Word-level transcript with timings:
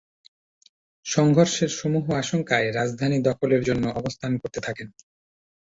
সংঘর্ষের 1.05 1.69
সমূহ 1.79 2.05
আশঙ্কায় 2.15 2.67
রাজধানী 2.71 3.17
দখলের 3.21 3.61
জন্য 3.63 3.83
অবস্থান 3.99 4.31
করতে 4.37 4.59
থাকেন। 4.61 4.87